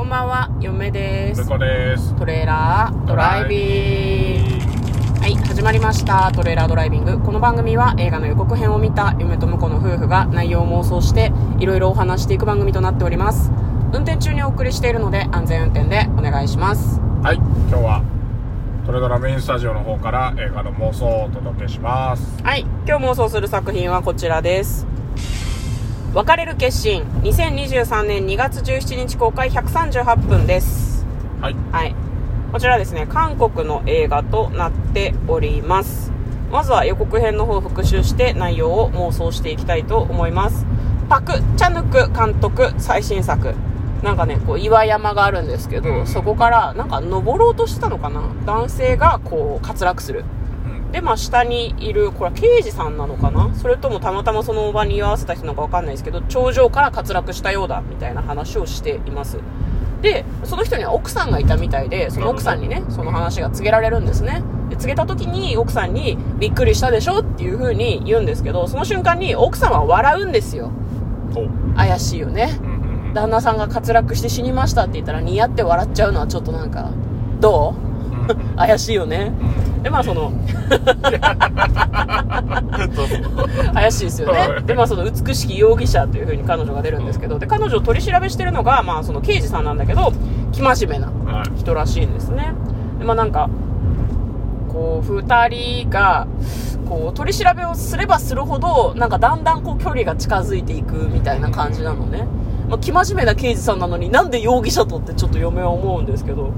[0.00, 1.46] こんばんは、嫁です。
[1.46, 2.16] こです。
[2.16, 5.20] トレーラードライビング。
[5.20, 6.32] はい、始まりました。
[6.32, 7.20] トレーラードライビング。
[7.20, 13.52] この番組は映画の予告編を見た嫁と婿の夫婦が内容を妄想していろいろお話していく番組となっております。
[13.92, 16.98] 運転中にお送りしているので安全運転でお願いします。
[17.22, 18.02] はい、今日は
[18.86, 22.42] トレドラメインスタジオの方から映画の妄想をお届けします。
[22.42, 24.89] はい、今日妄想する作品はこちらです。
[26.12, 27.04] 別れる決心。
[27.22, 31.06] 2023年2月17日公開138分です。
[31.40, 31.94] はい、はい。
[32.50, 36.10] こちらですね、韓国の映画となっております。
[36.50, 40.66] まずは予告編の方を復習して内容を妄想していきたいと思います。
[41.08, 43.54] パク・チャヌク監督最新作。
[44.02, 50.24] なんかね、こう岩山があるんですけど、そこからなんか登ろうとしてたのかな男性がこう滑落する。
[50.90, 53.54] うん、で、まあ、下にいる、これは刑事さんなのかな？
[53.54, 59.38] それともたまたまその場に居合わせた人なのかわかんないですけど、頂上から滑落したようだ、みたいな話をしています。
[60.02, 64.42] で、その人には奥さんがいたみたいで、その奥さんにね、その話が告げられるんですね。
[64.70, 67.18] で告げた時に奥さんに、びっくりしたでしょ？
[67.18, 70.70] っていう風に言うんですけど、その瞬間に奥さんは笑うんですよ。
[71.76, 72.58] 怪しいよね。
[73.12, 76.90] 旦那さんが滑落して死にましたって言ったら、似合って笑っちゃうのはちょっとなんか、
[77.40, 77.74] ど
[78.28, 78.32] う？
[78.32, 79.32] うん 怪しいよね。
[79.80, 79.82] うん。
[79.82, 80.32] で、まあその、
[83.74, 84.60] 怪しいですよはいね。
[84.66, 90.12] で、まあその美しき容疑者という風に彼女が出るんですけど、で、彼女を取り調べしてるのが、まあその刑事さんなんだけど、
[90.52, 92.52] 生真面目なはい、人らしいんですね。
[92.98, 93.48] で、まあなんか、
[94.68, 96.26] こう、二人が、
[96.88, 102.26] こう、取り調べをすればするほど、なんかだんだんこう距離が近づいていくみたいな感じなのね。
[102.70, 106.52] まあ、生真面目な刑事さんなのになんで容疑者とってちょっと嫁は思うんですけど。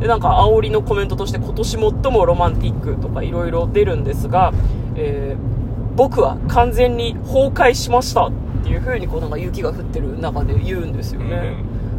[0.00, 1.80] で、なんか煽りのコメントとして今年最
[2.12, 4.52] もロマンティックとかいろいろ出るんですが、
[4.96, 5.58] えー
[5.98, 11.56] 僕は完全に崩壊しましたっていう風にこうなんか雪が降ってる中で言うんですよね。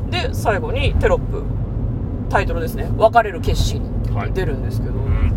[0.10, 1.44] で、最後にテロップ、
[2.30, 2.90] タイトルですね。
[2.96, 3.82] 別れる決心
[4.14, 4.94] はい出るんですけど。
[4.94, 5.34] うん、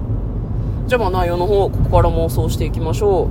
[0.87, 3.29] じゃあまあ内容の方、ここから妄想していきましょう。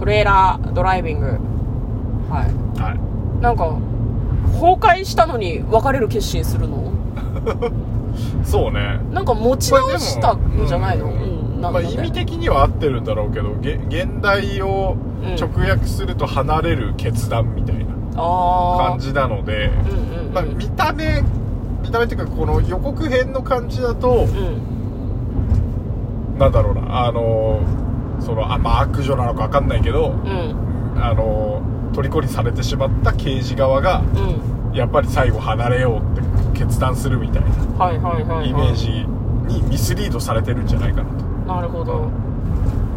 [0.00, 1.26] トレーラードライビング。
[2.30, 2.80] はい。
[2.80, 3.42] はい。
[3.42, 3.78] なんか、
[4.54, 6.90] 崩壊したのに別れる決心するの？
[8.42, 8.98] そうね。
[9.12, 17.84] なんか持ち直したんじゃないの、うん、なんまあ意味的には合ってるんだろうけど、げ現代をうん直訳すると離れる決断みたいな
[18.16, 19.90] あ感じなので、ー。
[19.90, 20.34] うんうん、うん。
[20.34, 21.22] まあ見た目
[21.82, 24.26] 見た目っていうかこの予告編の感じだと、
[26.32, 26.38] うん。
[26.38, 27.60] なんだろうなあの
[28.20, 31.02] そのあまあ悪女なのか分かんないけどうん。
[31.02, 34.02] あの虜にされてしまった刑事側が
[34.70, 34.76] うん。
[34.76, 37.50] やっぱり最後離れようって決断するみたいな。
[38.44, 38.90] イメージ
[39.52, 42.08] にミスリードされてるんじゃないかなとなるほど。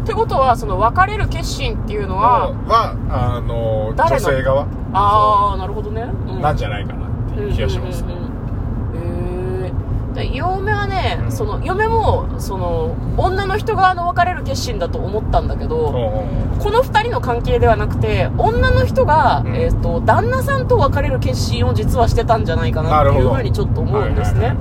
[0.04, 6.02] ってことは、その別れる決心っていうのは、はあの女性側ああ、なるほどね。
[6.28, 9.72] うんなんじゃないかなっていう気がしますねうんうんうんうんへえ
[10.14, 11.32] で嫁はね、うん。
[11.32, 19.56] その嫁もその女の人側の別れる決心だと思ったんだけど、うんこの2人の関係ではなくて女の人が、うん。
[19.56, 24.54] えー、と旦那さんと別れる決心を実はしてたんじゃないかなっていうふうにちょっと思うんですね、は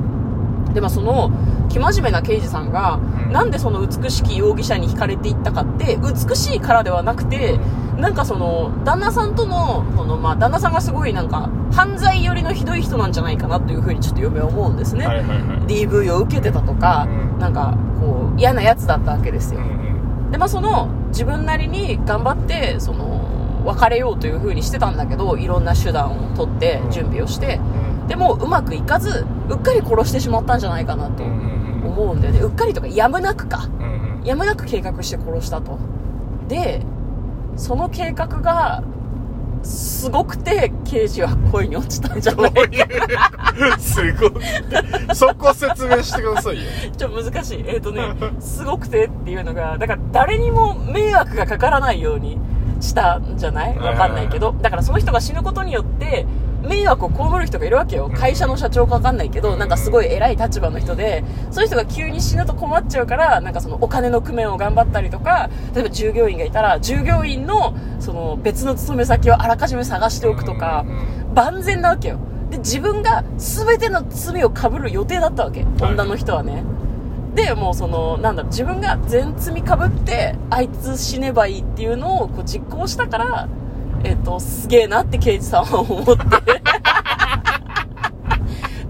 [0.71, 0.73] い。
[0.73, 1.31] でまあその
[1.73, 7.57] 生真面目な刑事さんが、うんなんでその美しき容疑者に惹かれていったかって美しいからではなくて、
[7.97, 27.59] なんかその旦那さんとのその、まあ、旦那さんがすごいなんか犯罪寄りのひどい人なんじゃないかなというふうにちょっと嫁は思うんですね、はいはいはい DV を受けてたとか、うんなんかこう嫌なやつだったわけですよ、うんでまあその自分なりに頑張ってその別れようという風にしてたんだけどいろんな手段を取って準備をして
[28.07, 31.27] でもうまくいかずうっかり殺してしまったんじゃないかなとう
[31.93, 32.39] 思うんだよね。
[32.41, 33.69] うっかりとかやむなくか。
[33.79, 34.25] うんうん。
[34.25, 35.77] やむなく計画して殺したと。
[36.47, 36.81] で
[37.55, 38.83] その計画が
[39.63, 43.79] すごくて刑事は恋に落ちたんじゃどないういう。
[43.79, 44.31] すごい
[45.15, 46.63] そこ説明してくださいよ。
[46.97, 47.63] ちょっと難しい。
[47.67, 52.37] えっ、とね、すごくてっていうのが、だから誰にも迷惑がかからないように
[52.81, 53.77] したんじゃない？
[53.77, 54.53] わかんないけど。
[54.61, 56.25] だからその人が死ぬことによって、
[56.63, 58.09] 迷惑を被る人がいるわけよ。
[58.13, 70.85] 会社の社長かわかんないけど、なんかすごい偉い立場の人で、そういう人が急に死ぬと困っちゃうから、なんかそのお金の工面を頑張ったりとか、例えば従業員がいたら、従業員のその別の勤め先をあらかじめ探しておくとか、
[71.35, 72.17] 万全なわけよ。
[72.49, 75.65] で、自分が全ての罪を被る予定だったわけ。
[75.81, 76.63] 女の人はね。
[77.35, 83.47] で、もうその、なんだろう、自分が全罪被って、あいつ死ねばいいっていうのをこう実行したから、
[84.03, 86.23] えっ、と、すげえなって刑事さんは思って。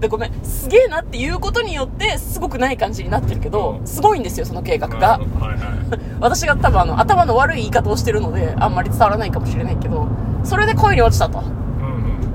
[0.00, 3.86] で、ごめん、すげえなっていうことによって、すごくない感じになってるけど、うん。
[3.86, 5.18] すごいんですよ、その計画が。
[5.18, 5.74] はいはい。
[6.20, 10.08] 私が多分あの頭の悪い言い方をしてるのであんまり伝わらないかもしれないけど
[10.42, 11.40] それで恋に落ちたと。
[11.40, 11.46] うん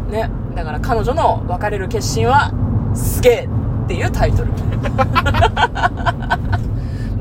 [0.08, 0.12] うん。
[0.12, 0.30] ね。
[0.56, 2.52] だから彼女の別れる決心は
[2.94, 3.50] すげえ
[3.86, 4.50] っていうタイトル。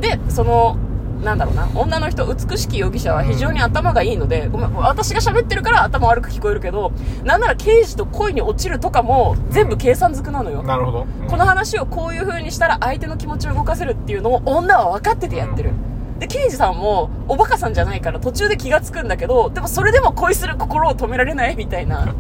[0.01, 0.77] でその
[1.23, 6.93] なんだろうな女の人美しき容疑者は非常に頭がいいので、ごめん私が喋ってるから頭悪く聞こえるけど
[7.25, 15.73] なんなら刑事と恋に落ちるとかも全部計算づくなのよ、なるほど、うんこの話をこういう風にしたら相手の気持ちを動かせるっていうのを女は分かっててやってる。
[16.19, 22.15] で、刑事さんもおバカさんじゃないから途中で気がつくんだけど、でもそれでも恋する心を止められないみたいな。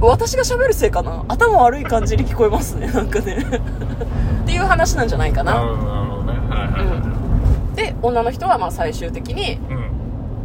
[0.00, 1.24] 私が喋るせいかな？
[1.28, 3.38] 頭悪い感じに聞こえますね、なんかね。
[4.42, 5.54] っていう話なんじゃないかな。
[5.54, 6.11] な
[6.76, 9.90] るほどなるほどねはいはいはいで、女の人はまあ最終的に、うん。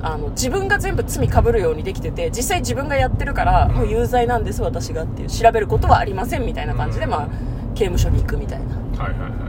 [0.02, 7.28] あの、自分が全部罪被るようにできてて、実際自分がやってるから、もう有罪なんです私がっていう、調べることはありませんみたいな感じで、まあ、
[7.76, 8.78] 刑務所に行くみたいな。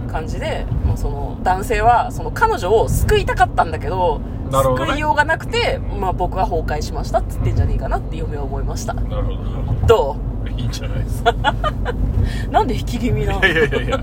[0.08, 4.38] 感じで、もうその男性はその彼女を救いたかったんだけどね。
[4.50, 8.94] 救いようがなくて、まあ、僕は崩壊しましたって言ってんじゃねえかなって嫁は思いました。
[8.94, 9.86] なるほど。
[9.86, 10.16] ど
[10.56, 11.30] いいんじゃないですか。
[11.30, 11.34] う
[12.50, 13.98] なんで引き気味ないやいやいやいや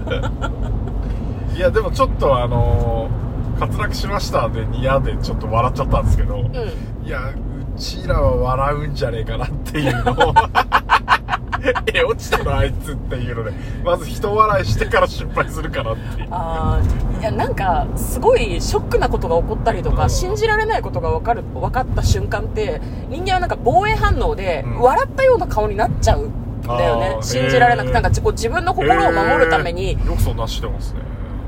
[1.55, 3.25] いやでもちょっとあのー
[3.57, 7.07] 滑落しましたでニヤでちょっと笑っちゃったんですけど、うん。
[7.07, 10.33] いやうちらは笑うんじゃねえかなっていうのを
[11.93, 13.53] え落ちたのあいつっていうので
[13.85, 16.27] まず人笑いしてから失敗するかなっていう。
[16.31, 20.09] あーいやなんかすごいショックなことが起こったりとか、うん。
[20.09, 24.81] 信じられないことが分かる分かった瞬間って人間はなんか防衛反応でうん。
[24.81, 26.31] 笑ったような顔になっちゃうん
[26.67, 30.99] だよね、信じられなくへーなんか自分の心を守るために、えーよくそんなしてますね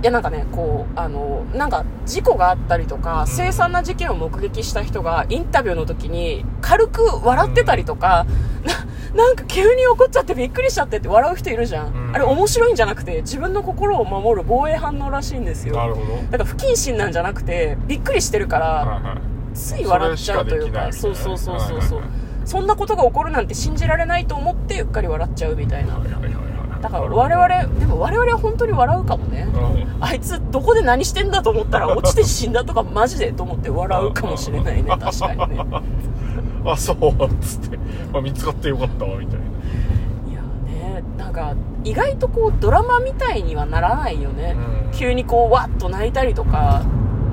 [0.01, 8.25] いやなんかね、こう、あの、なんか事故があったりとか、ん凄惨な事件を目撃した人がインタビューの時に軽く笑ってたりとか、
[9.15, 11.87] な、なんか急に怒っちゃってびっくりしちゃってって笑う人いるじゃん。
[11.87, 15.75] うんあれ面白いんじゃなくて自分の心を守る防衛反応らしいんですよ。
[15.75, 19.17] なるほどだから不謹慎なんじゃなくてびっくりしてるから、
[19.53, 22.01] つい笑っちゃうというか、そうそうそうそうそう。
[22.45, 25.97] そんなことが起こるなんて信じられないと思ってうっかり笑っちゃうみたいな。
[25.97, 29.47] はいはいはいはいだから我々、でも我々は本当に笑うかもね。
[29.53, 30.03] うん。
[30.03, 35.65] あいつどこで何してんだと思ったら落ちて死んだとかマジでと思って笑うかもしれないね 確かにね。
[36.65, 37.77] あそうっつって、
[38.11, 39.45] まあ、見つかってよかったわみたいな。
[40.31, 40.41] いや
[41.01, 41.53] ねなんか
[41.83, 44.91] 意外とこうドラマみたいにはならないよね、うん。
[44.91, 46.83] 急にこうわっと泣いたりとか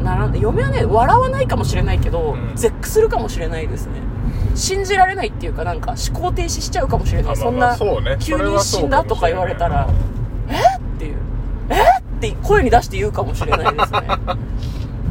[0.03, 2.57] なら嫁はね笑わないかもしれないけど、うん。
[2.57, 4.14] 絶句するかもしれないですね
[4.55, 7.37] 信じられないっていうかなんか思考停止しちゃうかもしれない。
[7.37, 7.77] そんな
[8.19, 9.89] 急に死んだとか言われたら
[10.49, 10.79] え？
[10.79, 11.17] っていう。
[11.71, 11.75] え？
[11.75, 14.01] って声に出して言うかもしれないですね。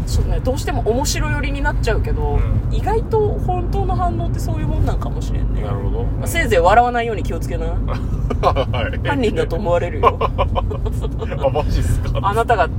[0.06, 2.74] ちょっとねどうしても面白寄りになっちゃうけど、うん。
[2.74, 5.62] 意外と本当の反応ってそういうもんなんかもしれんね。
[5.62, 7.66] なるほど、まあせいぜい笑わないように気をつけな。
[7.68, 9.08] はい。
[9.08, 10.18] 犯人だと思われるよ。
[10.22, 12.20] あマジっすか？
[12.22, 12.70] あなたが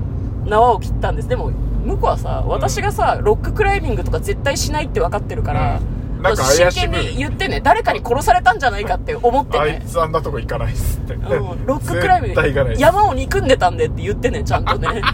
[0.47, 1.29] 縄を切ったんです。
[1.29, 1.51] でも
[1.85, 5.94] 向こうはさ私がさロッククライミングとか絶対しないって分かってるから、うん
[6.25, 12.83] なんか怪真剣に言ってね誰かに殺されたんじゃないかって思ってあいねつあんなとこ行かないっすって、うん、ロッククライミング絶対行かないっす。
[12.83, 15.03] 山を憎んでたんでって言ってねちゃんとね。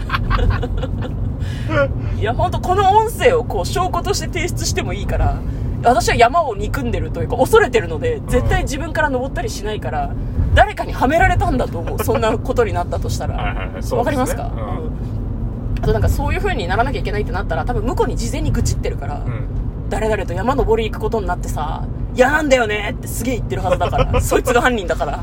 [2.17, 5.37] いや本当この音声をこう証拠として提出してもいいから
[5.83, 10.11] 私は山を憎んでるというか恐れてるので絶対自分から登ったりしないから
[10.53, 13.35] 誰かにはめられたんだと思うそんなことになったとしたら。
[13.35, 13.97] はいはいね。
[13.97, 14.59] わかりますか、うん。
[14.59, 14.93] うん。
[15.81, 19.61] あとなんかそういう風にならなきゃいけないってなったら多分向こうに事前に愚痴ってるから、うん
[19.91, 21.83] 誰々と山登り行くことになってさ
[22.15, 25.19] 嫌なんだよねってすげえ言ってるはずだから そいつが犯人だから。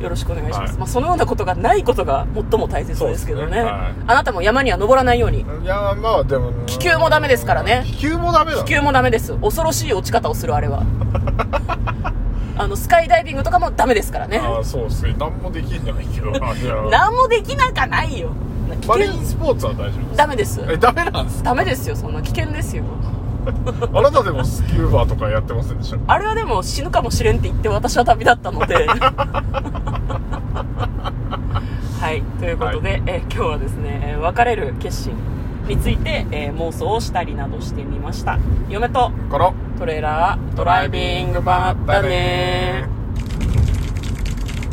[0.00, 0.78] よろしくお願いします、はい。
[0.80, 3.56] まあ、そのようなことがないことが最も大切ですけどね。
[3.56, 3.62] ね。
[3.62, 3.72] はい。
[4.06, 5.40] あなたも山には登らないように。
[5.40, 7.82] いやまあでも気球もダメですからね。
[7.86, 8.58] 気球もダメだ。
[8.58, 9.32] 気球もダメです。
[9.38, 10.82] 恐ろしい落ち方をするあれは。
[12.58, 14.38] あのスカイダイビングとかもダメですからね。
[14.38, 15.14] ああそうっすね。
[15.18, 16.30] 何もできないけど
[16.90, 18.28] 何もできなかないよ。
[18.82, 20.60] 危マリ険ンスポーツは大丈夫ですダメです。
[20.68, 21.50] えダメなんですか？
[21.50, 22.20] ダメですよそんな。
[22.20, 22.82] 危険ですよ
[23.94, 25.98] あなたでもスキューバーとかやってませんでした？
[26.12, 28.86] あれはでも死ぬかもしれんって言って私は旅立ったので。
[32.00, 35.14] はいということで、え今日はですねえー別れる決心
[35.66, 38.38] について、えー妄想をしたりなどしてみました。
[38.68, 39.10] 嫁と
[39.78, 42.88] トレーラードライビングバッタね